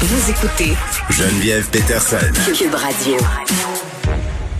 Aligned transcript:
Vous 0.00 0.30
écoutez 0.30 0.74
Geneviève 1.10 1.68
Peterson. 1.70 2.18
Cube 2.56 2.72
Radio. 2.72 3.16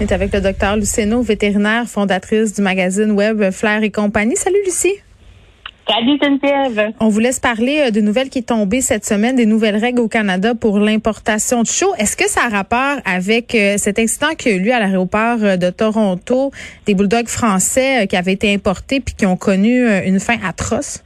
On 0.00 0.03
est 0.03 0.11
avec 0.11 0.34
le 0.34 0.41
docteur 0.41 0.76
Luceno, 0.76 1.22
vétérinaire, 1.22 1.86
fondatrice 1.86 2.54
du 2.54 2.61
magazine 2.61 3.13
web 3.13 3.52
Flair 3.52 3.84
et 3.84 3.93
compagnie. 3.93 4.34
Salut 4.34 4.59
Lucie. 4.65 4.97
Salut 5.88 6.18
Geneviève. 6.20 6.93
On 6.99 7.09
vous 7.09 7.20
laisse 7.20 7.38
parler 7.38 7.84
euh, 7.86 7.90
de 7.93 8.00
nouvelles 8.00 8.30
qui 8.30 8.40
est 8.40 8.48
tombée 8.48 8.80
cette 8.80 9.06
semaine, 9.06 9.36
des 9.36 9.46
nouvelles 9.46 9.77
règles 9.77 10.00
au 10.00 10.09
Canada 10.09 10.56
pour 10.56 10.80
l'importation 10.80 11.62
de 11.62 11.68
chiots. 11.68 11.95
Est-ce 11.98 12.16
que 12.16 12.29
ça 12.29 12.41
a 12.46 12.48
rapport 12.48 12.96
avec 13.05 13.55
euh, 13.55 13.77
cet 13.79 14.00
incident 14.00 14.34
qui 14.36 14.48
a 14.48 14.52
eu 14.55 14.59
lieu 14.59 14.73
à 14.73 14.80
l'aéroport 14.80 15.39
euh, 15.43 15.57
de 15.57 15.70
Toronto, 15.70 16.50
des 16.86 16.95
bulldogs 16.95 17.29
français 17.29 18.09
qui 18.09 18.16
avaient 18.16 18.32
été 18.32 18.52
importés 18.52 18.98
puis 18.98 19.14
qui 19.14 19.25
ont 19.25 19.36
connu 19.36 19.86
une 20.05 20.18
fin 20.18 20.36
atroce? 20.45 21.05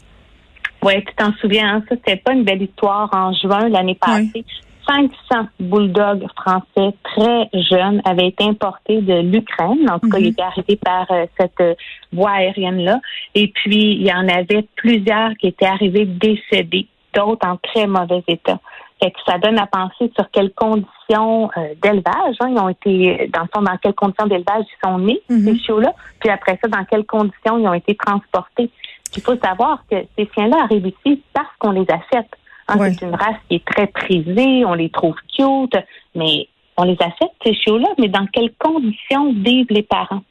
Oui, 0.83 0.95
tu 1.05 1.15
t'en 1.17 1.33
souviens, 1.35 1.77
hein? 1.77 1.83
ça, 1.89 1.95
c'était 1.97 2.17
pas 2.17 2.33
une 2.33 2.45
belle 2.45 2.63
histoire 2.63 3.09
en 3.13 3.33
juin 3.33 3.69
l'année 3.69 3.95
passée. 3.95 4.45
500 4.87 5.49
bulldogs 5.61 6.27
français 6.37 6.95
très 7.05 7.49
jeunes 7.53 8.03
avaient 8.05 8.29
été 8.29 8.45
importés 8.45 9.01
de 9.01 9.21
l'Ukraine. 9.21 9.89
En 9.89 9.99
tout 9.99 10.09
cas, 10.09 10.19
ils 10.19 10.25
mhm. 10.25 10.31
étaient 10.31 10.43
arrivés 10.43 10.77
par 10.77 11.07
euh, 11.11 11.27
cette 11.39 11.61
euh, 11.61 11.75
voie 12.13 12.33
aérienne-là. 12.33 13.01
Et 13.35 13.49
puis, 13.49 13.95
il 13.95 14.03
y 14.03 14.13
en 14.13 14.29
avait 14.29 14.67
plusieurs 14.77 15.35
qui 15.39 15.49
étaient 15.49 15.67
arrivés 15.67 16.05
décédés, 16.05 16.89
d'autres 17.15 17.47
en 17.47 17.57
très 17.59 17.87
mauvais 17.87 18.25
état. 18.27 18.59
Fait 19.03 19.11
que 19.11 19.19
ça 19.27 19.39
donne 19.39 19.59
à 19.59 19.67
penser 19.67 20.13
sur 20.17 20.31
quelles 20.31 20.53
conditions 20.53 21.51
euh, 21.57 21.75
d'élevage 21.83 22.37
hein, 22.41 22.49
ils 22.51 22.59
ont 22.59 22.69
été, 22.69 23.29
dans 23.33 23.43
le 23.43 23.49
fond, 23.53 23.63
dans 23.63 23.77
quelles 23.79 23.95
conditions 23.95 24.27
d'élevage 24.27 24.65
ils 24.65 24.89
sont 24.89 24.99
nés, 24.99 25.21
mhm. 25.29 25.41
ces 25.41 25.59
chiots-là, 25.59 25.93
puis 26.21 26.31
après 26.31 26.57
ça, 26.63 26.69
dans 26.69 26.85
quelles 26.85 27.05
conditions 27.05 27.59
ils 27.59 27.67
ont 27.67 27.75
été 27.75 27.97
transportés. 27.97 28.71
Il 29.17 29.23
faut 29.23 29.37
savoir 29.37 29.85
que 29.91 29.97
ces 30.17 30.29
chiens-là 30.35 30.63
arrivent 30.63 30.87
ici 30.87 31.23
parce 31.33 31.55
qu'on 31.59 31.73
les 31.73 31.87
achète. 31.89 32.31
Hein, 32.69 32.77
c'est 32.79 33.03
une 33.05 33.15
race 33.15 33.37
qui 33.49 33.57
est 33.57 33.65
très 33.65 33.87
prisée, 33.89 34.65
on 34.65 34.75
les 34.75 34.89
trouve 34.89 35.17
cute, 35.37 35.77
mais 36.15 36.49
on 36.77 36.85
les 36.85 36.97
achète, 37.01 37.33
ces 37.45 37.55
chiots-là, 37.55 37.89
mais 37.99 38.09
dans 38.09 38.27
quelles 38.27 38.53
conditions 38.59 39.33
vivent 39.33 39.71
les 39.71 39.83
parents? 39.83 40.23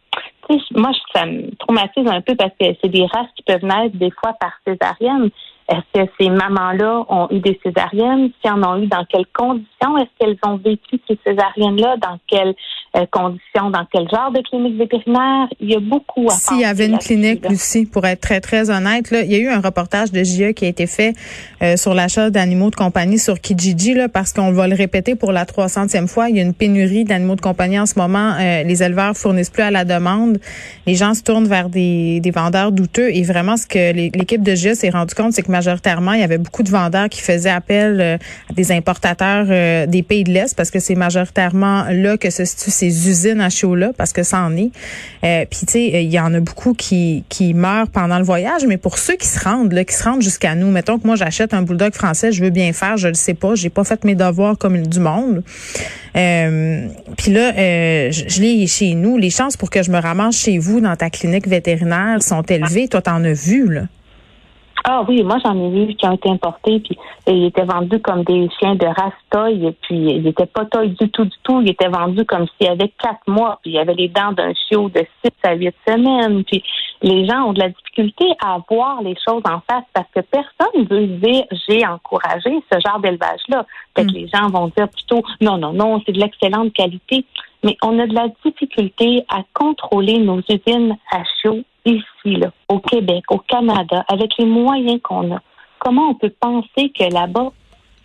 moi, 0.76 0.92
ça 1.14 1.26
me 1.26 1.56
traumatise 1.56 2.08
un 2.08 2.22
peu 2.22 2.36
parce 2.36 2.52
que 2.60 2.66
c'est 2.82 2.90
des 2.90 3.06
races 3.06 3.30
qui 3.36 3.44
peuvent 3.44 3.64
naître 3.64 3.96
des 3.96 4.12
fois 4.12 4.34
par 4.34 4.52
césarienne. 4.66 5.30
Est-ce 5.72 6.02
que 6.02 6.12
ces 6.20 6.30
mamans-là 6.30 7.06
ont 7.08 7.28
eu 7.32 7.40
des 7.40 7.58
césariennes? 7.64 8.32
Si 8.44 8.52
en 8.52 8.62
ont 8.62 8.84
eu, 8.84 8.88
dans 8.88 9.06
quelles 9.06 9.26
conditions? 9.34 9.98
Est-ce 9.98 10.10
qu'elles 10.20 10.38
ont 10.46 10.58
vécu 10.58 11.00
ces 11.08 11.18
césariennes-là? 11.26 11.96
Dans 12.02 12.20
quelles 12.28 12.54
euh, 12.98 13.06
conditions? 13.10 13.70
Dans 13.70 13.86
quel 13.90 14.10
genre 14.10 14.32
de 14.32 14.42
clinique 14.42 14.78
vétérinaire? 14.78 15.48
Il 15.62 15.72
y 15.72 15.76
a 15.76 15.80
beaucoup 15.80 16.28
à 16.28 16.32
S'il 16.32 16.60
y 16.60 16.66
avait 16.66 16.88
une 16.88 16.98
clinique, 16.98 17.48
Lucie, 17.48 17.86
pour 17.86 18.06
être 18.06 18.20
très, 18.20 18.42
très 18.42 18.70
honnête, 18.70 19.12
là, 19.12 19.22
il 19.22 19.32
y 19.32 19.36
a 19.36 19.40
eu 19.40 19.48
un 19.48 19.62
reportage 19.62 20.12
de 20.12 20.24
JE 20.24 20.52
qui 20.52 20.66
a 20.66 20.68
été 20.68 20.88
fait 20.88 21.14
euh, 21.62 21.78
sur 21.78 21.94
l'achat 21.94 22.30
d'animaux 22.30 22.70
de 22.70 22.76
compagnie 22.76 23.18
sur 23.18 23.40
Kijiji, 23.40 23.94
là, 23.94 24.10
parce 24.10 24.34
qu'on 24.34 24.52
va 24.52 24.68
le 24.68 24.76
répéter 24.76 25.16
pour 25.16 25.32
la 25.32 25.46
300e 25.46 26.08
fois. 26.08 26.30
Il 26.30 26.36
y 26.36 26.40
a 26.40 26.44
une 26.44 26.54
pénurie 26.54 27.06
d'animaux 27.06 27.36
de 27.36 27.42
compagnie 27.42 27.80
en 27.80 27.86
ce 27.86 27.98
moment. 27.98 28.34
Euh, 28.38 28.64
les 28.64 28.84
éleveurs 28.84 29.16
fournissent 29.16 29.50
plus 29.50 29.64
à 29.64 29.72
la 29.72 29.86
demande. 29.86 30.38
Les 30.86 30.96
gens 30.96 31.14
se 31.14 31.24
tournent 31.24 31.48
vers 31.48 31.70
des, 31.70 32.20
des 32.20 32.32
vendeurs 32.32 32.74
douteux. 32.74 33.10
Et 33.16 33.24
vraiment, 33.24 33.56
ce 33.56 33.68
que 33.68 33.94
l'équipe 33.94 34.44
de 34.44 34.54
JE 34.54 34.74
s'est 34.74 34.90
rendu 34.90 35.16
compte, 35.16 35.32
c'est 35.32 35.44
que 35.44 35.61
majoritairement, 35.62 36.14
il 36.14 36.22
y 36.22 36.24
avait 36.24 36.40
beaucoup 36.40 36.64
de 36.64 36.72
vendeurs 36.72 37.08
qui 37.08 37.22
faisaient 37.22 37.52
appel 37.52 38.02
euh, 38.02 38.18
à 38.50 38.54
des 38.54 38.72
importateurs 38.72 39.46
euh, 39.50 39.86
des 39.86 40.02
pays 40.02 40.24
de 40.24 40.32
l'Est 40.32 40.56
parce 40.58 40.72
que 40.72 40.80
c'est 40.80 40.96
majoritairement 40.96 41.86
là 41.92 42.18
que 42.18 42.32
se 42.32 42.46
situent 42.46 42.72
ces 42.72 43.08
usines 43.08 43.42
à 43.42 43.50
chaud-là 43.50 43.92
parce 43.96 44.12
que 44.12 44.24
ça 44.24 44.42
en 44.42 44.58
est. 44.58 44.72
Euh, 45.24 45.46
Puis, 45.50 45.68
tu 45.68 45.74
sais, 45.74 46.04
il 46.04 46.12
y 46.12 46.20
en 46.20 46.34
a 46.34 46.40
beaucoup 46.40 46.74
qui, 46.74 47.24
qui 47.30 47.54
meurent 47.54 47.90
pendant 47.90 48.18
le 48.18 48.24
voyage, 48.24 48.66
mais 48.68 48.78
pour 48.78 48.98
ceux 48.98 49.16
qui 49.16 49.28
se 49.28 49.40
rendent, 49.40 49.72
là, 49.74 49.84
qui 49.86 49.94
se 49.94 50.04
rendent 50.04 50.24
jusqu'à 50.24 50.56
nous, 50.56 50.72
mettons 50.72 50.98
que 50.98 51.06
moi, 51.06 51.16
j'achète 51.16 51.54
un 51.54 51.62
bulldog 51.62 51.94
français, 51.94 52.32
je 52.32 52.44
veux 52.44 52.50
bien 52.50 52.74
faire, 52.74 52.98
je 52.98 53.08
le 53.08 53.14
sais 53.14 53.36
pas, 53.36 53.54
j'ai 53.54 53.70
pas 53.70 53.84
fait 53.84 54.04
mes 54.04 54.16
devoirs 54.16 54.58
comme 54.58 54.82
du 54.82 55.00
monde. 55.00 55.44
Euh, 56.18 56.88
Puis 57.18 57.32
là, 57.32 57.52
je, 58.12 58.24
je 58.28 58.42
l'ai 58.42 58.66
chez 58.68 58.96
nous. 58.96 59.18
Les 59.18 59.30
chances 59.30 59.56
pour 59.58 59.70
que 59.70 59.84
je 59.84 59.92
me 59.92 60.00
ramasse 60.00 60.38
chez 60.38 60.58
vous 60.58 60.82
dans 60.82 60.96
ta 60.96 61.10
clinique 61.10 61.48
vétérinaire 61.48 62.22
sont 62.24 62.42
élevées. 62.42 62.88
Toi, 62.88 63.02
t'en 63.02 63.24
as 63.24 63.34
vu, 63.34 63.72
là. 63.72 63.84
Ah 64.84 65.04
oui, 65.08 65.22
moi 65.24 65.38
j'en 65.44 65.56
ai 65.56 65.70
vu 65.70 65.94
qui 65.96 66.06
ont 66.08 66.14
été 66.14 66.30
importés, 66.30 66.80
puis 66.80 66.98
ils 67.28 67.46
étaient 67.46 67.66
vendus 67.66 68.00
comme 68.00 68.24
des 68.24 68.50
chiens 68.60 68.76
de 68.76 68.86
race 68.86 69.14
toy, 69.30 69.68
et 69.68 69.72
puis 69.82 69.96
ils 69.96 70.24
n'étaient 70.24 70.48
pas 70.48 70.66
toy 70.66 70.90
du 70.90 71.10
tout, 71.10 71.26
du 71.26 71.38
tout. 71.44 71.62
Ils 71.62 71.72
étaient 71.72 71.88
vendus 71.88 72.26
comme 72.26 72.48
s'il 72.48 72.68
y 72.68 72.70
avait 72.70 72.92
quatre 73.00 73.28
mois, 73.28 73.60
puis 73.62 73.72
il 73.72 73.76
y 73.76 73.80
avait 73.80 73.94
les 73.94 74.08
dents 74.08 74.32
d'un 74.32 74.54
chiot 74.54 74.90
de 74.90 75.06
six 75.24 75.32
à 75.44 75.54
huit 75.54 75.76
semaines. 75.88 76.44
Puis 76.46 76.64
les 77.04 77.28
gens 77.28 77.50
ont 77.50 77.54
de 77.54 77.60
la 77.60 77.70
difficulté 77.70 78.26
à 78.44 78.58
voir 78.70 79.02
les 79.04 79.16
choses 79.16 79.44
en 79.46 79.60
face 79.70 79.86
parce 79.94 80.08
que 80.16 80.22
personne 80.22 80.86
veut 80.90 81.08
dire 81.08 81.46
j'ai 81.68 81.86
encouragé 81.86 82.64
ce 82.72 82.80
genre 82.80 83.00
d'élevage-là. 83.00 83.66
Peut-être 83.94 84.08
que 84.08 84.14
mm. 84.14 84.22
les 84.22 84.28
gens 84.28 84.48
vont 84.48 84.72
dire 84.76 84.90
plutôt 84.90 85.24
non, 85.42 85.58
non, 85.58 85.74
non, 85.74 86.02
c'est 86.06 86.12
de 86.12 86.20
l'excellente 86.20 86.74
qualité. 86.74 87.26
Mais 87.64 87.78
on 87.84 88.00
a 88.00 88.08
de 88.08 88.14
la 88.14 88.28
difficulté 88.44 89.24
à 89.30 89.44
contrôler 89.54 90.18
nos 90.18 90.40
usines 90.50 90.98
à 91.12 91.24
chiots 91.42 91.64
ici, 91.86 92.36
là, 92.38 92.52
au 92.70 92.80
Québec, 92.80 93.24
au 93.30 93.38
Canada, 93.38 94.04
avec 94.08 94.32
les 94.38 94.46
moyens 94.46 95.00
qu'on 95.02 95.36
a, 95.36 95.40
comment 95.80 96.10
on 96.10 96.16
peut 96.16 96.34
penser 96.40 96.90
que 96.90 97.12
là-bas, 97.12 97.52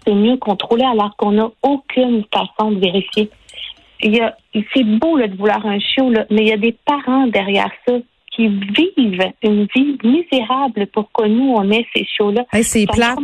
c'est 0.05 0.15
mieux 0.15 0.37
contrôlé 0.37 0.85
alors 0.85 1.17
qu'on 1.17 1.33
n'a 1.33 1.49
aucune 1.63 2.25
façon 2.33 2.73
de 2.73 2.81
vérifier? 2.81 3.31
Il 4.01 4.15
y 4.15 4.21
a, 4.21 4.37
c'est 4.75 4.85
beau 4.85 5.19
de 5.19 5.37
vouloir 5.37 5.65
un 5.65 5.79
chiot, 5.79 6.11
là, 6.11 6.27
mais 6.31 6.43
il 6.43 6.49
y 6.49 6.53
a 6.53 6.59
des 6.59 6.77
parents 6.85 7.27
derrière 7.27 7.71
ça 7.87 7.95
qui 8.37 8.49
vivent 8.49 9.33
une 9.43 9.67
vie 9.75 9.99
misérable 10.05 10.87
pour 10.93 11.11
que 11.13 11.27
nous, 11.27 11.55
on 11.57 11.71
ait 11.71 11.87
ces 11.95 12.05
chiots-là. 12.05 12.45
c'est 12.63 12.87
plat. 12.87 13.17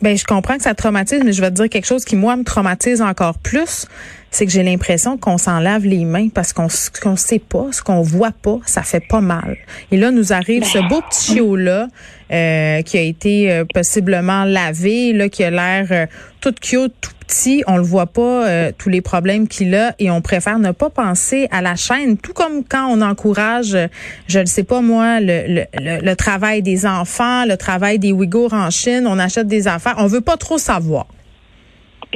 Ben, 0.00 0.16
je 0.16 0.24
comprends 0.24 0.56
que 0.56 0.62
ça 0.62 0.74
traumatise, 0.74 1.22
mais 1.24 1.32
je 1.32 1.40
vais 1.40 1.50
te 1.50 1.56
dire 1.56 1.68
quelque 1.68 1.86
chose 1.86 2.04
qui, 2.04 2.14
moi, 2.14 2.36
me 2.36 2.44
traumatise 2.44 3.02
encore 3.02 3.38
plus 3.38 3.86
c'est 4.32 4.46
que 4.46 4.50
j'ai 4.50 4.62
l'impression 4.62 5.18
qu'on 5.18 5.36
s'en 5.36 5.60
lave 5.60 5.84
les 5.84 6.06
mains 6.06 6.28
parce 6.30 6.52
qu'on 6.54 6.66
qu'on 7.02 7.16
sait 7.16 7.38
pas, 7.38 7.66
ce 7.70 7.82
qu'on 7.82 8.00
voit 8.00 8.32
pas, 8.32 8.58
ça 8.64 8.82
fait 8.82 9.06
pas 9.06 9.20
mal. 9.20 9.58
Et 9.90 9.98
là, 9.98 10.10
nous 10.10 10.32
arrive 10.32 10.64
ce 10.64 10.78
beau 10.88 11.02
petit 11.02 11.34
chiot 11.34 11.54
là 11.54 11.88
euh, 12.30 12.82
qui 12.82 12.98
a 12.98 13.00
été 13.00 13.50
euh, 13.50 13.64
possiblement 13.72 14.44
lavé, 14.44 15.12
là 15.12 15.28
qui 15.28 15.44
a 15.44 15.50
l'air 15.50 15.86
euh, 15.90 16.06
tout 16.40 16.54
cute, 16.60 16.92
tout 17.00 17.10
petit. 17.26 17.64
On 17.66 17.76
le 17.76 17.82
voit 17.82 18.06
pas 18.06 18.72
tous 18.72 18.88
les 18.88 19.00
problèmes 19.00 19.48
qu'il 19.48 19.74
a 19.74 19.94
et 19.98 20.10
on 20.10 20.20
préfère 20.20 20.58
ne 20.58 20.72
pas 20.72 20.90
penser 20.90 21.48
à 21.50 21.62
la 21.62 21.76
chaîne. 21.76 22.18
Tout 22.18 22.32
comme 22.32 22.64
quand 22.64 22.88
on 22.88 23.00
encourage, 23.00 23.76
je 24.26 24.38
ne 24.38 24.44
sais 24.44 24.64
pas 24.64 24.80
moi, 24.80 25.20
le, 25.20 25.44
le, 25.46 26.00
le, 26.02 26.14
travail 26.16 26.62
des 26.62 26.84
enfants, 26.84 27.44
le 27.46 27.56
travail 27.56 27.98
des 27.98 28.12
Ouïghours 28.12 28.52
en 28.52 28.70
Chine. 28.70 29.06
On 29.06 29.18
achète 29.18 29.46
des 29.46 29.66
affaires. 29.68 29.94
On 29.98 30.08
veut 30.08 30.20
pas 30.20 30.36
trop 30.36 30.58
savoir 30.58 31.06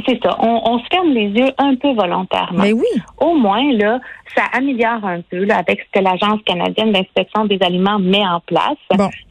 c'est 0.06 0.22
ça. 0.22 0.36
On, 0.40 0.78
se 0.78 0.84
ferme 0.90 1.10
les 1.10 1.28
yeux 1.28 1.50
un 1.58 1.74
peu 1.76 1.92
volontairement. 1.92 2.62
Mais 2.62 2.72
oui. 2.72 2.86
Au 3.18 3.34
moins, 3.34 3.72
là, 3.72 3.98
ça 4.34 4.44
améliore 4.52 5.04
un 5.04 5.20
peu 5.22 5.44
là, 5.44 5.58
avec 5.58 5.80
ce 5.80 5.98
que 5.98 6.04
l'Agence 6.04 6.40
canadienne 6.44 6.92
d'inspection 6.92 7.46
des 7.46 7.58
aliments 7.62 7.98
met 7.98 8.26
en 8.26 8.40
place. 8.40 8.76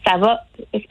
Ça 0.05 0.17
va 0.17 0.41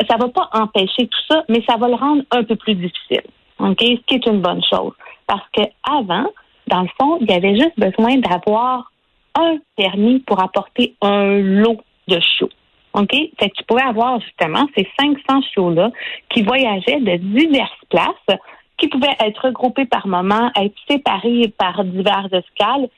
ça 0.08 0.16
va 0.16 0.28
pas 0.28 0.48
empêcher 0.52 1.06
tout 1.06 1.20
ça, 1.28 1.44
mais 1.48 1.62
ça 1.68 1.76
va 1.76 1.88
le 1.88 1.94
rendre 1.94 2.22
un 2.30 2.44
peu 2.44 2.56
plus 2.56 2.74
difficile. 2.74 3.22
OK? 3.58 3.80
Ce 3.80 4.00
qui 4.06 4.14
est 4.14 4.26
une 4.26 4.40
bonne 4.40 4.62
chose. 4.70 4.92
Parce 5.26 5.46
que 5.52 5.62
avant, 5.88 6.26
dans 6.68 6.82
le 6.82 6.88
fond, 7.00 7.18
il 7.20 7.30
y 7.30 7.34
avait 7.34 7.56
juste 7.56 7.78
besoin 7.78 8.16
d'avoir 8.18 8.92
un 9.34 9.56
permis 9.76 10.20
pour 10.20 10.42
apporter 10.42 10.94
un 11.00 11.38
lot 11.38 11.80
de 12.08 12.20
chiots. 12.20 12.50
OK? 12.94 13.10
Fait 13.10 13.50
que 13.50 13.54
tu 13.56 13.64
pouvais 13.66 13.82
avoir 13.82 14.20
justement 14.20 14.66
ces 14.76 14.86
500 14.98 15.42
chiots-là 15.52 15.90
qui 16.30 16.42
voyageaient 16.42 17.00
de 17.00 17.16
diverses 17.16 17.70
places 17.90 18.38
qui 18.78 18.88
pouvaient 18.88 19.16
être 19.20 19.46
regroupés 19.46 19.86
par 19.86 20.06
moment, 20.06 20.50
être 20.56 20.74
séparés 20.88 21.52
par 21.56 21.84
divers 21.84 22.28
escales, 22.32 22.88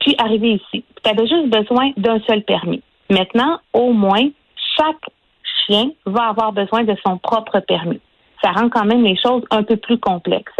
puis 0.00 0.14
arriver 0.18 0.54
ici. 0.54 0.84
Tu 1.02 1.10
avais 1.10 1.26
juste 1.26 1.48
besoin 1.48 1.90
d'un 1.96 2.20
seul 2.20 2.42
permis. 2.42 2.82
Maintenant, 3.10 3.58
au 3.72 3.92
moins, 3.92 4.28
chaque 4.76 5.10
chien 5.66 5.90
va 6.06 6.28
avoir 6.28 6.52
besoin 6.52 6.84
de 6.84 6.94
son 7.04 7.18
propre 7.18 7.60
permis. 7.60 8.00
Ça 8.42 8.52
rend 8.52 8.68
quand 8.68 8.84
même 8.84 9.02
les 9.02 9.16
choses 9.16 9.42
un 9.50 9.64
peu 9.64 9.76
plus 9.76 9.98
complexes. 9.98 10.52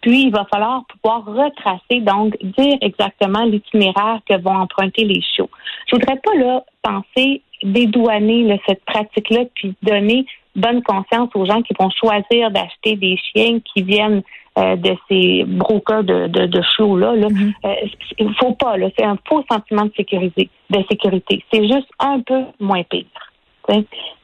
Puis, 0.00 0.24
il 0.24 0.30
va 0.30 0.46
falloir 0.52 0.84
pouvoir 0.86 1.24
retracer, 1.24 2.00
donc 2.00 2.36
dire 2.40 2.76
exactement 2.80 3.44
l'itinéraire 3.44 4.20
que 4.28 4.40
vont 4.40 4.56
emprunter 4.56 5.04
les 5.04 5.20
chiots. 5.20 5.50
Je 5.88 5.96
voudrais 5.96 6.20
pas 6.22 6.34
là 6.36 6.64
penser 6.82 7.42
dédouaner 7.62 8.60
cette 8.68 8.84
pratique-là, 8.84 9.44
puis 9.54 9.74
donner 9.82 10.26
bonne 10.56 10.82
conscience 10.82 11.30
aux 11.34 11.44
gens 11.44 11.62
qui 11.62 11.74
vont 11.78 11.90
choisir 11.90 12.50
d'acheter 12.50 12.96
des 12.96 13.16
chiens 13.16 13.58
qui 13.60 13.82
viennent 13.82 14.22
euh, 14.56 14.76
de 14.76 14.96
ces 15.08 15.44
brokers 15.44 16.04
de, 16.04 16.28
de, 16.28 16.46
de 16.46 16.62
chiots-là. 16.62 17.16
Là. 17.16 17.28
Mm-hmm. 17.28 17.52
Euh, 17.64 17.88
il 18.18 18.34
faut 18.34 18.52
pas, 18.52 18.76
là. 18.76 18.88
C'est 18.96 19.04
un 19.04 19.18
faux 19.28 19.44
sentiment 19.50 19.86
de 19.86 19.92
sécurité. 19.96 20.48
De 20.70 20.78
sécurité. 20.88 21.44
C'est 21.52 21.62
juste 21.66 21.88
un 21.98 22.20
peu 22.20 22.42
moins 22.60 22.82
pire. 22.84 23.04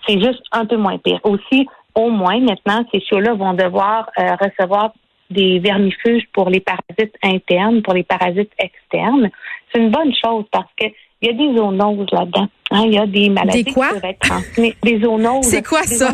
C'est 0.07 0.21
juste 0.21 0.43
un 0.53 0.67
peu 0.67 0.77
moins 0.77 0.99
pire. 0.99 1.19
Aussi, 1.25 1.67
au 1.95 2.11
moins, 2.11 2.39
maintenant, 2.41 2.85
ces 2.93 3.01
chiots-là 3.01 3.35
vont 3.35 3.55
devoir 3.55 4.09
euh, 4.19 4.37
recevoir 4.41 4.93
des 5.31 5.59
vermifuges 5.59 6.25
pour 6.33 6.51
les 6.51 6.61
parasites 6.61 7.17
internes, 7.23 7.83
pour 7.83 7.95
les 7.95 8.03
parasites 8.03 8.53
externes. 8.59 9.31
C'est 9.73 9.81
une 9.81 9.91
bonne 9.91 10.13
chose 10.15 10.45
parce 10.51 10.71
que 10.77 10.87
il 11.23 11.29
y 11.29 11.31
a 11.31 11.33
des 11.35 11.57
zoonoses 11.57 12.07
là-dedans. 12.13 12.49
Hein, 12.71 12.83
il 12.87 12.95
y 12.95 12.99
a 12.99 13.07
des 13.07 13.29
maladies 13.29 13.65
qui 13.65 13.75
peuvent 13.75 14.05
être 14.05 14.19
transmises. 14.21 14.75
Des 14.83 15.01
zoonoses. 15.01 15.45
C'est 15.45 15.67
quoi 15.67 15.83
ça? 15.83 16.13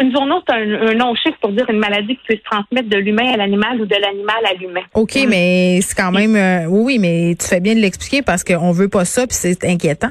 Une 0.00 0.12
zoonose, 0.16 0.42
c'est 0.48 0.54
un, 0.54 0.94
nom 0.94 1.14
chiffre 1.14 1.36
pour 1.42 1.52
dire 1.52 1.68
une 1.68 1.78
maladie 1.78 2.16
qui 2.16 2.22
peut 2.26 2.36
se 2.36 2.50
transmettre 2.50 2.88
de 2.88 2.96
l'humain 2.96 3.32
à 3.34 3.36
l'animal 3.36 3.80
ou 3.80 3.84
de 3.84 3.94
l'animal 3.94 4.42
à 4.50 4.54
l'humain. 4.54 4.80
OK, 4.94 5.18
mais 5.28 5.80
c'est 5.82 5.94
quand 5.94 6.10
même... 6.10 6.68
oui, 6.70 6.98
mais 6.98 7.36
tu 7.38 7.46
fais 7.46 7.60
bien 7.60 7.74
de 7.74 7.80
l'expliquer 7.80 8.22
parce 8.22 8.44
qu'on 8.44 8.72
veut 8.72 8.88
pas 8.88 9.04
ça, 9.04 9.26
puis 9.26 9.36
c'est 9.38 9.62
inquiétant. 9.64 10.08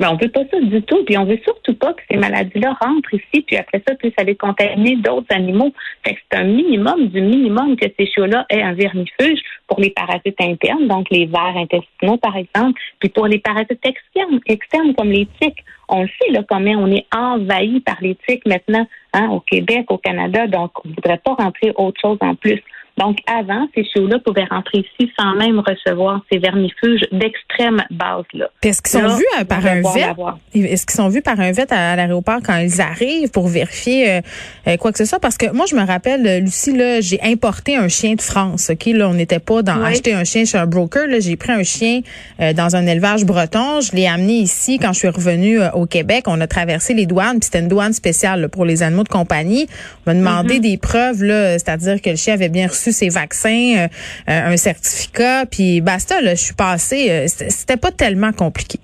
Mais 0.00 0.06
on 0.06 0.16
veut 0.16 0.30
pas 0.30 0.44
ça 0.50 0.58
du 0.58 0.82
tout. 0.82 1.04
Puis 1.04 1.16
on 1.18 1.24
veut 1.24 1.38
surtout 1.44 1.74
pas 1.74 1.92
que 1.92 2.02
ces 2.10 2.16
maladies-là 2.16 2.76
rentrent 2.80 3.14
ici, 3.14 3.42
puis 3.46 3.56
après 3.56 3.82
ça, 3.86 3.94
puissent 3.94 4.14
aller 4.16 4.34
contaminer 4.34 4.96
d'autres 4.96 5.26
animaux. 5.30 5.72
Fait 6.04 6.14
que 6.14 6.20
c'est 6.30 6.38
un 6.38 6.44
minimum 6.44 7.08
du 7.08 7.20
minimum 7.20 7.76
que 7.76 7.86
ces 7.98 8.06
chiots-là 8.06 8.46
aient 8.48 8.62
un 8.62 8.72
vermifuge 8.72 9.40
pour 9.66 9.78
les 9.78 9.90
parasites 9.90 10.40
internes, 10.40 10.88
donc 10.88 11.08
les 11.10 11.26
vers 11.26 11.56
intestinaux, 11.56 12.16
par 12.16 12.36
exemple, 12.36 12.80
puis 12.98 13.10
pour 13.10 13.26
les 13.26 13.38
parasites 13.38 13.84
externes, 13.84 14.40
externes 14.46 14.94
comme 14.94 15.10
les 15.10 15.28
tiques. 15.40 15.62
On 15.88 16.02
le 16.02 16.08
sait, 16.08 16.32
là, 16.32 16.42
combien 16.48 16.78
on 16.78 16.90
est 16.90 17.06
envahi 17.14 17.80
par 17.80 17.96
les 18.00 18.16
tiques 18.26 18.46
maintenant, 18.46 18.86
hein, 19.12 19.28
au 19.28 19.40
Québec, 19.40 19.86
au 19.90 19.98
Canada, 19.98 20.46
donc 20.46 20.72
on 20.84 20.88
ne 20.88 20.94
voudrait 20.94 21.18
pas 21.18 21.34
rentrer 21.34 21.72
autre 21.76 22.00
chose 22.00 22.18
en 22.20 22.34
plus. 22.34 22.60
Donc, 22.98 23.18
avant, 23.26 23.66
ces 23.74 23.84
chiots-là 23.84 24.18
pouvaient 24.18 24.44
rentrer 24.50 24.78
ici 24.78 25.10
sans 25.18 25.34
même 25.34 25.58
recevoir 25.60 26.20
ces 26.30 26.38
vermifuges 26.38 27.06
d'extrême 27.12 27.82
base. 27.90 28.24
Là. 28.34 28.50
Est-ce 28.62 28.82
qu'ils 28.82 29.00
sont 29.00 29.16
vus 29.16 29.24
euh, 29.38 29.44
par 29.44 29.64
un 29.64 29.80
vet? 29.80 30.14
Est-ce 30.54 30.86
qu'ils 30.86 30.96
sont 30.96 31.08
vus 31.08 31.22
par 31.22 31.40
un 31.40 31.52
vet 31.52 31.72
à, 31.72 31.96
l'aéroport 31.96 32.40
quand 32.44 32.56
ils 32.56 32.80
arrivent 32.80 33.30
pour 33.30 33.48
vérifier 33.48 34.10
euh, 34.10 34.20
euh, 34.66 34.76
quoi 34.76 34.92
que 34.92 34.98
ce 34.98 35.04
soit? 35.04 35.20
Parce 35.20 35.38
que 35.38 35.50
moi, 35.52 35.66
je 35.68 35.76
me 35.76 35.84
rappelle, 35.84 36.42
Lucie, 36.42 36.76
là, 36.76 37.00
j'ai 37.00 37.20
importé 37.22 37.76
un 37.76 37.88
chien 37.88 38.14
de 38.14 38.22
France. 38.22 38.70
OK, 38.70 38.86
là, 38.86 39.08
on 39.08 39.14
n'était 39.14 39.38
pas 39.38 39.62
dans 39.62 39.82
acheter 39.82 40.12
un 40.12 40.24
chien 40.24 40.44
chez 40.44 40.58
un 40.58 40.66
broker. 40.66 41.06
Là, 41.06 41.20
j'ai 41.20 41.36
pris 41.36 41.52
un 41.52 41.62
chien 41.62 42.00
dans 42.38 42.76
un 42.76 42.86
élevage 42.86 43.24
breton. 43.24 43.80
Je 43.80 43.92
l'ai 43.92 44.06
amené 44.06 44.34
ici 44.34 44.78
quand 44.78 44.92
je 44.92 44.98
suis 44.98 45.08
revenue 45.08 45.58
au 45.74 45.86
Québec. 45.86 46.24
On 46.26 46.40
a 46.40 46.46
traversé 46.46 46.94
les 46.94 47.06
douanes, 47.06 47.38
puis 47.40 47.46
c'était 47.46 47.60
une 47.60 47.68
douane 47.68 47.92
spéciale 47.92 48.48
pour 48.48 48.64
les 48.64 48.82
animaux 48.82 49.04
de 49.04 49.08
compagnie. 49.08 49.66
On 50.06 50.10
m'a 50.10 50.14
demandé 50.14 50.58
mm-hmm. 50.58 50.60
des 50.60 50.76
preuves, 50.76 51.22
là, 51.22 51.52
c'est-à-dire 51.52 52.00
que 52.02 52.10
le 52.10 52.16
chien 52.16 52.34
avait 52.34 52.48
bien 52.48 52.66
reçu 52.66 52.79
ses 52.80 53.08
vaccins, 53.08 53.74
euh, 53.76 53.88
euh, 54.28 54.52
un 54.52 54.56
certificat, 54.56 55.46
puis 55.46 55.80
basta, 55.80 56.20
là, 56.20 56.34
je 56.34 56.42
suis 56.42 56.54
passée. 56.54 57.10
Euh, 57.10 57.26
c'était 57.26 57.76
pas 57.76 57.90
tellement 57.92 58.32
compliqué. 58.32 58.78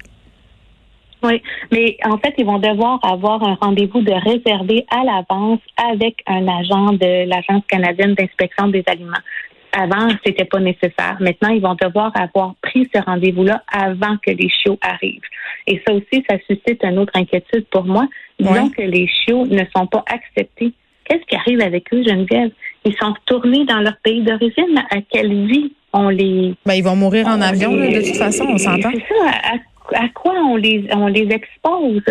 Oui, 1.23 1.43
mais 1.73 1.97
en 2.05 2.19
fait, 2.19 2.35
ils 2.39 2.45
vont 2.45 2.59
devoir 2.59 3.01
avoir 3.03 3.43
un 3.43 3.55
rendez-vous 3.55 4.03
de 4.03 4.13
réservé 4.13 4.85
à 4.91 5.03
l'avance 5.03 5.61
avec 5.77 6.17
un 6.27 6.47
agent 6.47 6.93
de 6.93 7.29
l'Agence 7.29 7.65
canadienne 7.69 8.15
d'inspection 8.15 8.69
des 8.69 8.85
aliments. 8.87 9.13
Avant, 9.73 10.09
c'était 10.25 10.45
pas 10.45 10.61
nécessaire. 10.61 11.17
Maintenant, 11.21 11.51
ils 11.51 11.61
vont 11.61 11.75
devoir 11.75 12.13
avoir 12.15 12.55
pris 12.63 12.89
ce 12.95 13.03
rendez-vous-là 13.03 13.63
avant 13.71 14.17
que 14.19 14.31
les 14.31 14.49
chiots 14.49 14.79
arrivent. 14.81 15.21
Et 15.67 15.83
ça 15.87 15.95
aussi, 15.95 16.25
ça 16.29 16.37
suscite 16.47 16.83
une 16.83 16.99
autre 16.99 17.13
inquiétude 17.15 17.67
pour 17.71 17.85
moi. 17.85 18.07
Disons 18.39 18.71
que 18.71 18.83
les 18.83 19.07
chiots 19.07 19.47
ne 19.47 19.65
sont 19.75 19.87
pas 19.87 20.05
acceptés. 20.07 20.73
Qu'est-ce 21.05 21.25
qui 21.27 21.37
arrive 21.37 21.61
avec 21.61 21.93
eux, 21.93 22.03
Geneviève? 22.03 22.51
Ils 22.87 22.97
sont 23.01 23.13
retournés 23.13 23.65
dans 23.65 23.81
leur 23.81 23.97
pays 24.03 24.23
d'origine. 24.23 24.83
À 24.91 25.01
quelle 25.11 25.47
vie 25.47 25.73
on 25.93 26.09
les... 26.09 26.55
Ben, 26.65 26.75
ils 26.75 26.85
vont 26.85 26.95
mourir 26.95 27.27
en 27.27 27.41
avion, 27.41 27.73
de 27.73 28.07
toute 28.07 28.17
façon, 28.17 28.45
on 28.49 28.59
s'entend. 28.59 28.91
C'est 28.93 29.15
ça. 29.15 29.31
À, 29.95 30.09
quoi 30.15 30.35
on 30.35 30.57
les, 30.57 30.87
on 30.93 31.07
les 31.07 31.29
expose? 31.31 32.03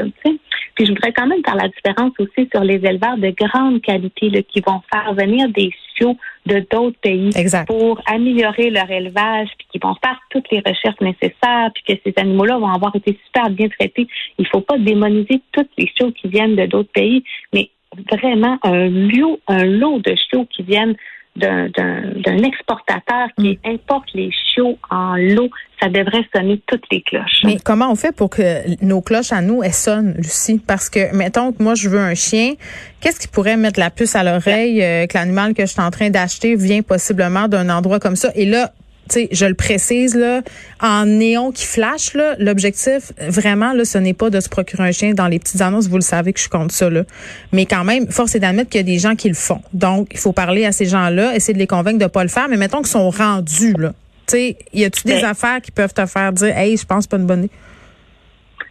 Puis 0.75 0.85
je 0.85 0.91
voudrais 0.91 1.13
quand 1.13 1.27
même 1.27 1.41
faire 1.45 1.55
la 1.55 1.69
différence 1.69 2.11
aussi 2.19 2.49
sur 2.53 2.63
les 2.63 2.75
éleveurs 2.75 3.17
de 3.17 3.29
grande 3.29 3.81
qualité 3.81 4.29
là, 4.29 4.41
qui 4.43 4.61
vont 4.61 4.81
faire 4.91 5.13
venir 5.13 5.47
des 5.49 5.71
chiots 5.95 6.17
de 6.45 6.65
d'autres 6.69 6.97
pays 7.01 7.29
pour 7.67 8.01
améliorer 8.05 8.69
leur 8.69 8.89
élevage, 8.89 9.49
puis 9.57 9.67
qui 9.71 9.79
vont 9.79 9.95
faire 10.03 10.19
toutes 10.29 10.49
les 10.51 10.59
recherches 10.59 10.99
nécessaires, 11.01 11.69
puis 11.73 11.83
que 11.87 12.01
ces 12.05 12.13
animaux-là 12.17 12.57
vont 12.57 12.73
avoir 12.73 12.95
été 12.95 13.17
super 13.25 13.49
bien 13.49 13.69
traités. 13.69 14.07
Il 14.37 14.43
ne 14.43 14.49
faut 14.49 14.61
pas 14.61 14.77
démoniser 14.77 15.41
toutes 15.53 15.71
les 15.77 15.87
chiots 15.95 16.11
qui 16.11 16.27
viennent 16.27 16.55
de 16.55 16.65
d'autres 16.65 16.91
pays, 16.91 17.23
mais 17.53 17.69
vraiment 18.11 18.57
un 18.63 18.87
lot, 18.89 19.39
un 19.47 19.65
lot 19.65 19.99
de 19.99 20.15
chiots 20.15 20.45
qui 20.45 20.63
viennent 20.63 20.95
d'un 21.35 22.43
exportateur 22.43 23.27
qui 23.37 23.59
mm. 23.63 23.69
importe 23.73 24.13
les 24.13 24.31
chiots 24.31 24.77
en 24.89 25.15
lot, 25.17 25.49
ça 25.81 25.89
devrait 25.89 26.25
sonner 26.33 26.61
toutes 26.65 26.85
les 26.91 27.01
cloches. 27.01 27.41
Mais 27.43 27.57
comment 27.63 27.91
on 27.91 27.95
fait 27.95 28.15
pour 28.15 28.29
que 28.29 28.83
nos 28.83 29.01
cloches 29.01 29.33
à 29.33 29.41
nous, 29.41 29.61
elles 29.61 29.73
sonnent, 29.73 30.13
Lucie? 30.17 30.61
Parce 30.65 30.89
que, 30.89 31.13
mettons 31.13 31.51
que 31.51 31.61
moi, 31.61 31.75
je 31.75 31.89
veux 31.89 31.99
un 31.99 32.15
chien, 32.15 32.53
qu'est-ce 33.01 33.19
qui 33.19 33.27
pourrait 33.27 33.57
mettre 33.57 33.79
la 33.79 33.89
puce 33.89 34.15
à 34.15 34.23
l'oreille 34.23 34.81
euh, 34.81 35.07
que 35.07 35.17
l'animal 35.17 35.53
que 35.53 35.63
je 35.63 35.71
suis 35.71 35.81
en 35.81 35.91
train 35.91 36.09
d'acheter 36.09 36.55
vient 36.55 36.81
possiblement 36.81 37.49
d'un 37.49 37.69
endroit 37.69 37.99
comme 37.99 38.15
ça? 38.15 38.31
Et 38.35 38.45
là, 38.45 38.71
sais, 39.09 39.27
je 39.31 39.45
le 39.45 39.53
précise 39.53 40.15
là, 40.15 40.41
en 40.81 41.05
néon 41.05 41.51
qui 41.51 41.65
flash 41.65 42.13
là, 42.13 42.35
l'objectif 42.39 43.11
vraiment 43.19 43.73
là, 43.73 43.85
ce 43.85 43.97
n'est 43.97 44.13
pas 44.13 44.29
de 44.29 44.39
se 44.39 44.49
procurer 44.49 44.83
un 44.83 44.91
chien 44.91 45.13
dans 45.13 45.27
les 45.27 45.39
petites 45.39 45.61
annonces, 45.61 45.87
vous 45.87 45.95
le 45.95 46.01
savez 46.01 46.33
que 46.33 46.39
je 46.39 46.43
suis 46.43 46.49
contre 46.49 46.73
ça 46.73 46.89
là. 46.89 47.03
Mais 47.51 47.65
quand 47.65 47.83
même, 47.83 48.07
force 48.11 48.35
est 48.35 48.39
d'admettre 48.39 48.69
qu'il 48.69 48.79
y 48.79 48.83
a 48.83 48.85
des 48.85 48.99
gens 48.99 49.15
qui 49.15 49.27
le 49.27 49.35
font. 49.35 49.61
Donc, 49.73 50.09
il 50.11 50.19
faut 50.19 50.33
parler 50.33 50.65
à 50.65 50.71
ces 50.71 50.85
gens-là, 50.85 51.35
essayer 51.35 51.53
de 51.53 51.59
les 51.59 51.67
convaincre 51.67 51.99
de 51.99 52.07
pas 52.07 52.23
le 52.23 52.29
faire, 52.29 52.47
mais 52.49 52.57
mettons 52.57 52.79
qu'ils 52.79 52.87
sont 52.87 53.09
rendus 53.09 53.73
là. 53.77 53.93
Tu 54.27 54.37
sais, 54.37 54.57
y 54.73 54.83
a-tu 54.83 55.03
des 55.05 55.21
ben 55.21 55.25
affaires 55.25 55.61
qui 55.61 55.71
peuvent 55.71 55.93
te 55.93 56.05
faire 56.05 56.33
dire 56.33 56.57
"Hey, 56.57 56.77
je 56.77 56.85
pense 56.85 57.05
pas 57.05 57.17
une 57.17 57.27
bonne 57.27 57.43
idée?" 57.45 57.53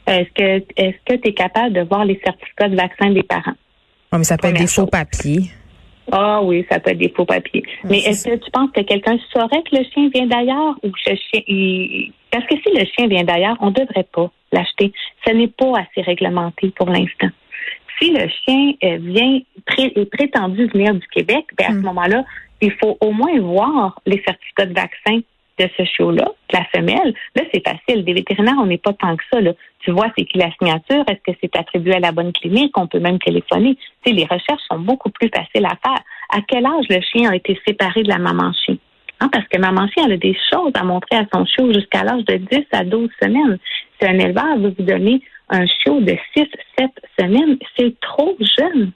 Est-ce 0.07 0.31
que 0.35 0.65
oh, 6.13 6.13
ça 6.13 6.21
peut 6.21 6.21
être 6.33 6.39
des 6.39 6.43
faux 6.43 6.43
papiers. 6.43 6.43
Ah 6.43 6.43
oui, 6.43 6.67
ça 6.71 6.81
peut 6.81 6.91
être 6.91 6.99
des 6.99 7.09
faux 7.09 7.25
papiers. 7.25 7.63
Mais 7.85 7.99
est-ce 7.99 8.29
que 8.29 8.37
tu 8.37 8.51
penses 8.51 8.71
que 8.73 8.83
quelqu'un 8.83 9.19
saurait 9.33 9.63
que 9.63 9.77
le 9.77 9.85
chien 9.85 10.09
vient 10.15 10.27
d'ailleurs 10.27 10.75
ou 10.83 10.91
que 10.91 11.11
le 11.11 11.17
chien 11.17 12.11
parce 12.35 12.47
que 12.47 12.57
si 12.57 12.77
le 12.77 12.85
chien 12.85 13.07
vient 13.07 13.23
d'ailleurs, 13.23 13.57
on 13.61 13.67
ne 13.67 13.75
devrait 13.75 14.09
pas 14.13 14.29
l'acheter. 14.51 14.93
Ce 15.25 15.33
n'est 15.33 15.47
pas 15.47 15.79
assez 15.79 16.03
réglementé 16.03 16.73
pour 16.75 16.89
l'instant. 16.91 17.29
Si 18.01 18.11
le 18.11 18.27
chien 18.29 18.73
euh, 18.83 18.99
vient 19.01 19.39
est 19.79 20.11
prétendu 20.11 20.67
venir 20.67 20.95
du 20.95 21.07
Québec, 21.09 21.45
ben 21.57 21.67
à 21.67 21.71
ce 21.71 21.75
hmm. 21.75 21.83
moment-là, 21.83 22.25
il 22.61 22.73
faut 22.73 22.97
au 23.01 23.13
moins 23.13 23.39
voir 23.41 24.01
les 24.05 24.21
certificats 24.27 24.67
de 24.67 24.75
vaccin 24.75 25.21
de 25.59 25.69
ce 25.77 25.85
chiot-là, 25.85 26.31
la 26.53 26.65
femelle, 26.75 27.15
là, 27.35 27.43
c'est 27.53 27.63
facile. 27.67 28.05
Des 28.05 28.13
vétérinaires, 28.13 28.57
on 28.61 28.67
n'est 28.67 28.79
pas 28.79 28.93
tant 28.93 29.17
que 29.17 29.23
ça. 29.33 29.41
Là. 29.41 29.53
Tu 29.81 29.91
vois, 29.91 30.07
c'est 30.17 30.25
qui 30.25 30.39
la 30.39 30.51
signature? 30.53 31.05
Est-ce 31.09 31.33
que 31.33 31.39
c'est 31.41 31.57
attribué 31.57 31.95
à 31.95 32.01
la 32.01 32.13
bonne 32.13 32.33
clinique? 32.33 32.77
On 32.77 32.87
peut 32.87 33.01
même 33.01 33.19
téléphoner. 33.19 33.77
Tu 34.05 34.13
les 34.13 34.25
recherches 34.25 34.63
sont 34.71 34.79
beaucoup 34.79 35.11
plus 35.11 35.29
faciles 35.29 35.67
à 35.67 35.77
faire. 35.85 36.03
À 36.31 36.41
quel 36.47 36.67
âge 36.67 36.87
le 36.91 37.01
chien 37.01 37.31
a 37.31 37.37
été 37.37 37.59
séparé 37.67 38.03
de 38.03 38.09
la 38.09 38.19
maman 38.19 38.53
chien? 38.53 38.77
Hein, 39.21 39.29
parce 39.33 39.47
que 39.49 39.59
maman 39.59 39.87
chien, 39.89 40.05
elle 40.07 40.15
a 40.15 40.17
des 40.17 40.37
choses 40.53 40.73
à 40.75 40.83
montrer 40.83 41.17
à 41.17 41.27
son 41.33 41.45
chiot 41.47 41.73
jusqu'à 41.73 42.03
l'âge 42.03 42.25
de 42.25 42.37
10 42.37 42.67
à 42.73 42.85
12 42.85 43.09
semaines. 43.23 43.59
Si 44.01 44.09
un 44.09 44.19
éleveur 44.19 44.59
veut 44.59 44.75
vous 44.77 44.85
donner 44.85 45.21
un 45.51 45.67
chiot 45.67 46.01
de 46.01 46.17
6, 46.37 46.47
7 46.79 46.91
semaines, 47.19 47.59
c'est 47.77 47.99
trop 48.01 48.37
jeune 48.59 48.93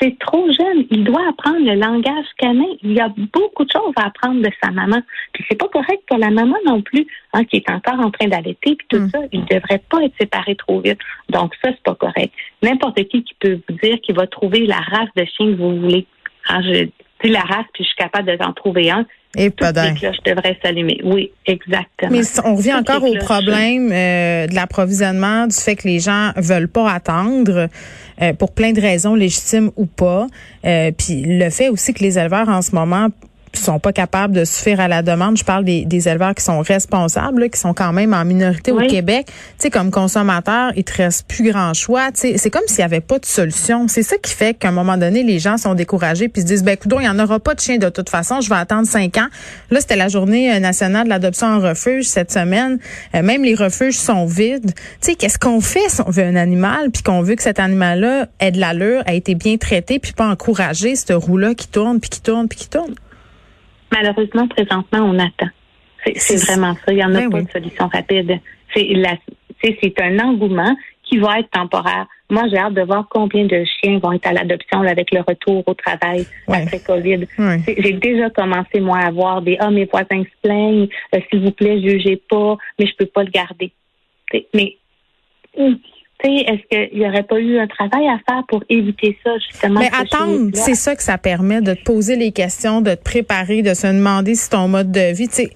c'est 0.00 0.18
trop 0.18 0.46
jeune. 0.52 0.84
Il 0.90 1.04
doit 1.04 1.28
apprendre 1.28 1.64
le 1.64 1.74
langage 1.74 2.26
canin. 2.38 2.66
Il 2.82 2.92
y 2.92 3.00
a 3.00 3.08
beaucoup 3.32 3.64
de 3.64 3.70
choses 3.70 3.92
à 3.96 4.06
apprendre 4.06 4.42
de 4.42 4.50
sa 4.62 4.70
maman. 4.70 5.00
Puis 5.32 5.44
c'est 5.48 5.58
pas 5.58 5.68
correct 5.68 6.02
que 6.10 6.16
la 6.16 6.30
maman 6.30 6.56
non 6.66 6.82
plus, 6.82 7.06
hein, 7.32 7.44
qui 7.44 7.56
est 7.56 7.70
encore 7.70 7.98
en 8.00 8.10
train 8.10 8.28
d'allaiter, 8.28 8.76
puis 8.76 8.86
tout 8.88 9.08
ça, 9.10 9.20
il 9.32 9.44
devrait 9.46 9.82
pas 9.90 10.02
être 10.02 10.14
séparé 10.20 10.54
trop 10.56 10.80
vite. 10.80 10.98
Donc 11.28 11.54
ça, 11.62 11.70
c'est 11.70 11.82
pas 11.82 11.94
correct. 11.94 12.32
N'importe 12.62 13.02
qui 13.08 13.22
qui 13.22 13.34
peut 13.40 13.58
vous 13.68 13.76
dire 13.82 14.00
qu'il 14.00 14.14
va 14.14 14.26
trouver 14.26 14.66
la 14.66 14.78
race 14.78 15.10
de 15.16 15.24
chien 15.24 15.46
que 15.46 15.56
vous 15.56 15.80
voulez. 15.80 16.06
Hein, 16.48 16.62
je 16.62 16.86
dis 17.22 17.30
la 17.30 17.40
race, 17.40 17.66
puis 17.72 17.84
je 17.84 17.88
suis 17.88 17.96
capable 17.96 18.26
de 18.26 18.44
en 18.44 18.52
trouver 18.52 18.90
un. 18.90 19.06
Et 19.36 19.50
pas 19.50 19.72
les 19.72 19.94
cloches 19.94 20.22
devraient 20.24 20.58
s'allumer. 20.62 21.00
Oui, 21.04 21.30
exactement. 21.44 22.10
Mais 22.10 22.22
on 22.44 22.54
revient 22.54 22.74
encore 22.74 23.04
au 23.04 23.14
problème 23.16 23.92
euh, 23.92 24.46
de 24.46 24.54
l'approvisionnement, 24.54 25.46
du 25.46 25.54
fait 25.54 25.76
que 25.76 25.86
les 25.86 26.00
gens 26.00 26.32
veulent 26.36 26.68
pas 26.68 26.90
attendre 26.90 27.68
euh, 28.22 28.32
pour 28.32 28.54
plein 28.54 28.72
de 28.72 28.80
raisons 28.80 29.14
légitimes 29.14 29.70
ou 29.76 29.84
pas. 29.84 30.26
Euh, 30.64 30.92
puis 30.92 31.22
le 31.26 31.50
fait 31.50 31.68
aussi 31.68 31.92
que 31.92 32.02
les 32.02 32.18
éleveurs 32.18 32.48
en 32.48 32.62
ce 32.62 32.74
moment 32.74 33.08
sont 33.54 33.78
pas 33.78 33.92
capables 33.92 34.34
de 34.34 34.44
suffire 34.44 34.80
à 34.80 34.88
la 34.88 35.02
demande. 35.02 35.36
Je 35.36 35.44
parle 35.44 35.64
des, 35.64 35.84
des 35.84 36.08
éleveurs 36.08 36.34
qui 36.34 36.44
sont 36.44 36.60
responsables, 36.60 37.50
qui 37.50 37.58
sont 37.58 37.74
quand 37.74 37.92
même 37.92 38.14
en 38.14 38.24
minorité 38.24 38.72
au 38.72 38.78
Québec. 38.78 39.26
Tu 39.26 39.32
sais, 39.58 39.70
comme 39.70 39.90
consommateur, 39.90 40.72
il 40.76 40.84
te 40.84 40.96
reste 40.96 41.26
plus 41.26 41.50
grand 41.50 41.74
choix. 41.74 42.12
Tu 42.12 42.20
sais, 42.20 42.38
c'est 42.38 42.50
comme 42.50 42.66
s'il 42.66 42.80
y 42.80 42.82
avait 42.82 43.00
pas 43.00 43.18
de 43.18 43.26
solution. 43.26 43.88
C'est 43.88 44.02
ça 44.02 44.16
qui 44.18 44.32
fait 44.32 44.54
qu'à 44.54 44.68
un 44.68 44.72
moment 44.72 44.96
donné, 44.96 45.22
les 45.22 45.38
gens 45.38 45.56
sont 45.56 45.74
découragés 45.74 46.28
puis 46.28 46.42
se 46.42 46.46
disent, 46.46 46.64
ben, 46.64 46.72
écoute, 46.72 46.92
il 46.98 47.04
y 47.04 47.08
en 47.08 47.18
aura 47.18 47.38
pas 47.40 47.54
de 47.54 47.60
chien 47.60 47.78
de 47.78 47.88
toute 47.88 48.10
façon. 48.10 48.40
Je 48.40 48.48
vais 48.48 48.56
attendre 48.56 48.86
cinq 48.86 49.16
ans. 49.18 49.28
Là, 49.70 49.80
c'était 49.80 49.96
la 49.96 50.08
journée 50.08 50.52
euh, 50.52 50.60
nationale 50.60 51.04
de 51.04 51.08
l'adoption 51.08 51.46
en 51.46 51.60
refuge 51.60 52.06
cette 52.06 52.32
semaine. 52.32 52.78
Euh, 53.14 53.22
même 53.22 53.44
les 53.44 53.54
refuges 53.54 53.98
sont 53.98 54.26
vides. 54.26 54.72
Tu 54.74 54.74
sais, 55.00 55.14
qu'est-ce 55.14 55.38
qu'on 55.38 55.60
fait 55.60 55.88
si 55.88 56.00
on 56.06 56.10
veut 56.10 56.24
un 56.24 56.36
animal 56.36 56.90
puis 56.90 57.02
qu'on 57.02 57.22
veut 57.22 57.34
que 57.34 57.42
cet 57.42 57.60
animal-là 57.60 58.26
ait 58.40 58.50
de 58.50 58.60
l'allure, 58.60 59.02
a 59.06 59.14
été 59.14 59.34
bien 59.34 59.56
traité 59.56 59.98
puis 59.98 60.12
pas 60.12 60.26
encourager 60.26 60.96
cette 60.96 61.12
roue-là 61.12 61.54
qui 61.54 61.68
tourne 61.68 62.00
puis 62.00 62.10
qui 62.10 62.20
tourne 62.20 62.48
puis 62.48 62.58
qui 62.58 62.68
tourne? 62.68 62.94
Malheureusement, 64.00 64.46
présentement, 64.48 65.00
on 65.00 65.18
attend. 65.18 65.50
C'est 66.14 66.36
vraiment 66.46 66.74
ça. 66.74 66.92
Il 66.92 66.96
n'y 66.96 67.04
en 67.04 67.14
a 67.14 67.20
ben 67.20 67.30
pas 67.30 67.42
de 67.42 67.50
solution 67.50 67.88
rapide. 67.88 68.38
C'est 68.74 70.00
un 70.00 70.18
engouement 70.20 70.76
qui 71.02 71.18
va 71.18 71.40
être 71.40 71.50
temporaire. 71.50 72.06
Moi, 72.30 72.44
j'ai 72.50 72.58
hâte 72.58 72.74
de 72.74 72.82
voir 72.82 73.06
combien 73.10 73.46
de 73.46 73.64
chiens 73.64 73.98
vont 73.98 74.12
être 74.12 74.26
à 74.26 74.32
l'adoption 74.34 74.82
avec 74.82 75.10
le 75.10 75.20
retour 75.26 75.64
au 75.66 75.74
travail 75.74 76.26
après 76.46 76.80
COVID. 76.80 77.26
J'ai 77.66 77.92
déjà 77.94 78.30
commencé, 78.30 78.80
moi, 78.80 78.98
à 78.98 79.10
voir 79.10 79.42
des 79.42 79.56
«Ah, 79.60 79.70
mes 79.70 79.86
voisins 79.86 80.22
se 80.22 80.36
plaignent, 80.42 80.88
euh, 81.14 81.20
s'il 81.28 81.40
vous 81.40 81.52
plaît, 81.52 81.80
jugez 81.80 82.22
pas, 82.28 82.56
mais 82.78 82.86
je 82.86 82.94
peux 82.96 83.06
pas 83.06 83.24
le 83.24 83.30
garder.» 83.30 83.72
Mais 84.54 84.76
est-ce 86.24 86.88
qu'il 86.88 86.98
n'y 86.98 87.06
aurait 87.06 87.22
pas 87.22 87.38
eu 87.38 87.58
un 87.58 87.66
travail 87.66 88.08
à 88.08 88.18
faire 88.28 88.42
pour 88.48 88.64
éviter 88.68 89.16
ça, 89.24 89.30
justement? 89.38 89.80
Mais 89.80 89.90
attendre, 89.92 90.50
c'est 90.54 90.74
ça 90.74 90.96
que 90.96 91.02
ça 91.02 91.18
permet, 91.18 91.60
de 91.60 91.74
te 91.74 91.82
poser 91.84 92.16
les 92.16 92.32
questions, 92.32 92.80
de 92.80 92.94
te 92.94 93.02
préparer, 93.02 93.62
de 93.62 93.74
se 93.74 93.86
demander 93.86 94.34
si 94.34 94.50
ton 94.50 94.68
mode 94.68 94.90
de 94.90 95.12
vie, 95.14 95.28
tu 95.28 95.34
sais, 95.34 95.50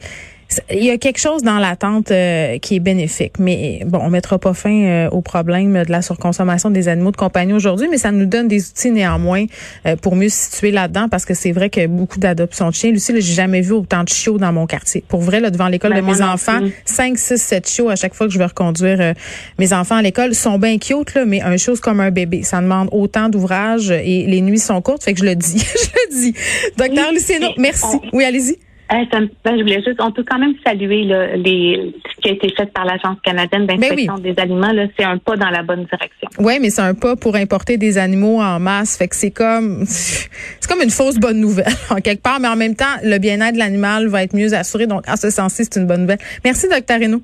il 0.70 0.84
y 0.84 0.90
a 0.90 0.98
quelque 0.98 1.18
chose 1.18 1.42
dans 1.42 1.58
l'attente 1.58 2.10
euh, 2.10 2.58
qui 2.58 2.76
est 2.76 2.80
bénéfique. 2.80 3.38
Mais 3.38 3.82
bon, 3.86 3.98
on 4.02 4.10
mettra 4.10 4.38
pas 4.38 4.54
fin 4.54 4.84
euh, 4.84 5.10
au 5.10 5.20
problème 5.20 5.84
de 5.84 5.90
la 5.90 6.02
surconsommation 6.02 6.70
des 6.70 6.88
animaux 6.88 7.10
de 7.10 7.16
compagnie 7.16 7.52
aujourd'hui, 7.52 7.88
mais 7.90 7.98
ça 7.98 8.12
nous 8.12 8.26
donne 8.26 8.48
des 8.48 8.68
outils 8.68 8.90
néanmoins 8.90 9.44
euh, 9.86 9.96
pour 9.96 10.16
mieux 10.16 10.28
se 10.28 10.50
situer 10.50 10.70
là-dedans 10.70 11.08
parce 11.08 11.24
que 11.24 11.34
c'est 11.34 11.52
vrai 11.52 11.70
que 11.70 11.86
beaucoup 11.86 12.18
d'adoptions 12.18 12.68
de 12.68 12.74
chiens. 12.74 12.90
Lucie, 12.90 13.12
j'ai 13.14 13.34
jamais 13.34 13.60
vu 13.60 13.72
autant 13.72 14.04
de 14.04 14.08
chiots 14.08 14.38
dans 14.38 14.52
mon 14.52 14.66
quartier. 14.66 15.04
Pour 15.08 15.20
vrai, 15.20 15.40
là, 15.40 15.50
devant 15.50 15.68
l'école 15.68 15.92
ben, 15.92 16.00
de 16.00 16.06
mes 16.06 16.22
enfants, 16.22 16.60
5, 16.84 17.18
6, 17.18 17.36
7 17.36 17.68
chiots 17.68 17.88
à 17.88 17.96
chaque 17.96 18.14
fois 18.14 18.26
que 18.26 18.32
je 18.32 18.38
vais 18.38 18.46
reconduire 18.46 19.14
mes 19.58 19.72
enfants 19.72 19.96
à 19.96 20.02
l'école. 20.02 20.34
sont 20.34 20.58
bien 20.58 20.78
cute, 20.78 21.14
là, 21.14 21.24
mais 21.24 21.40
un 21.42 21.56
chose 21.56 21.80
comme 21.80 22.00
un 22.00 22.10
bébé. 22.10 22.42
Ça 22.42 22.60
demande 22.60 22.88
autant 22.92 23.28
d'ouvrage 23.28 23.90
et 23.90 24.26
les 24.26 24.40
nuits 24.40 24.58
sont 24.58 24.80
courtes, 24.82 25.04
fait 25.04 25.14
que 25.14 25.20
je 25.20 25.24
le 25.24 25.36
dis. 25.36 25.58
je 25.58 25.88
le 25.94 26.20
dis. 26.20 26.34
Docteur 26.76 27.06
oui, 27.10 27.14
Luciano, 27.14 27.48
merci. 27.58 27.96
Oui, 28.12 28.24
allez-y. 28.24 28.58
Ben, 28.92 29.56
je 29.56 29.62
voulais 29.62 29.82
juste, 29.82 30.00
on 30.00 30.12
peut 30.12 30.24
quand 30.28 30.38
même 30.38 30.54
saluer 30.64 31.04
les, 31.36 31.94
ce 32.14 32.20
qui 32.20 32.28
a 32.28 32.32
été 32.32 32.52
fait 32.54 32.66
par 32.72 32.84
l'Agence 32.84 33.16
canadienne 33.24 33.64
ben 33.64 33.78
d'inspection 33.78 34.18
des 34.18 34.34
aliments. 34.36 34.70
C'est 34.98 35.04
un 35.04 35.16
pas 35.16 35.36
dans 35.36 35.48
la 35.48 35.62
bonne 35.62 35.84
direction. 35.84 36.28
Oui, 36.38 36.58
mais 36.60 36.68
c'est 36.68 36.82
un 36.82 36.92
pas 36.92 37.16
pour 37.16 37.36
importer 37.36 37.78
des 37.78 37.96
animaux 37.96 38.40
en 38.40 38.60
masse. 38.60 38.98
Fait 38.98 39.08
que 39.08 39.16
c'est 39.16 39.30
comme, 39.30 39.84
c'est 39.86 40.68
comme 40.68 40.82
une 40.82 40.90
fausse 40.90 41.18
bonne 41.18 41.40
nouvelle 41.40 41.72
en 41.90 41.96
quelque 42.02 42.22
part, 42.22 42.38
mais 42.38 42.48
en 42.48 42.56
même 42.56 42.76
temps, 42.76 42.96
le 43.02 43.16
bien-être 43.18 43.54
de 43.54 43.58
l'animal 43.58 44.08
va 44.08 44.24
être 44.24 44.36
mieux 44.36 44.52
assuré. 44.52 44.86
Donc, 44.86 45.08
en 45.08 45.16
ce 45.16 45.30
sens-ci, 45.30 45.64
c'est 45.64 45.80
une 45.80 45.86
bonne 45.86 46.02
nouvelle. 46.02 46.20
Merci, 46.44 46.68
docteur 46.68 47.00
Renaud. 47.00 47.22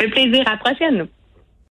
Un 0.00 0.08
plaisir. 0.10 0.44
À 0.46 0.52
la 0.52 0.56
prochaine. 0.58 1.08